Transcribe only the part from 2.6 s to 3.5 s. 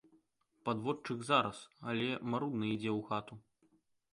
ідзе ў хату.